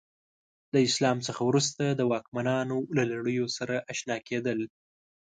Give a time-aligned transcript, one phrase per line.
[0.73, 4.59] له اسلام څخه وروسته د واکمنانو له لړیو سره اشنا کېدل.